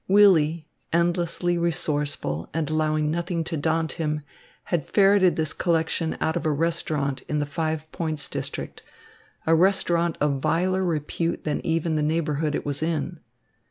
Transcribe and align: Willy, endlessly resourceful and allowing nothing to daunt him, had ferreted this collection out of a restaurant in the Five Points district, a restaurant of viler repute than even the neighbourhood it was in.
Willy, 0.07 0.67
endlessly 0.91 1.59
resourceful 1.59 2.49
and 2.55 2.71
allowing 2.71 3.11
nothing 3.11 3.43
to 3.43 3.55
daunt 3.55 3.91
him, 3.91 4.23
had 4.63 4.87
ferreted 4.87 5.35
this 5.35 5.53
collection 5.53 6.17
out 6.19 6.35
of 6.35 6.43
a 6.43 6.49
restaurant 6.49 7.21
in 7.29 7.37
the 7.37 7.45
Five 7.45 7.85
Points 7.91 8.27
district, 8.27 8.81
a 9.45 9.53
restaurant 9.53 10.17
of 10.19 10.39
viler 10.39 10.83
repute 10.83 11.43
than 11.43 11.63
even 11.63 11.97
the 11.97 12.01
neighbourhood 12.01 12.55
it 12.55 12.65
was 12.65 12.81
in. 12.81 13.19